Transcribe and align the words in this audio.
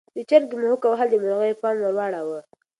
د 0.15 0.17
چرګې 0.29 0.55
مښوکه 0.61 0.87
وهل 0.89 1.07
د 1.11 1.15
مرغیو 1.23 1.59
پام 1.61 1.75
ور 1.81 1.93
واړاوه. 1.97 2.39